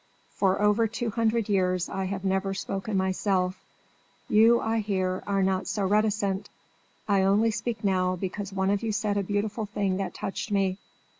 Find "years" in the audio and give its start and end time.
1.47-1.87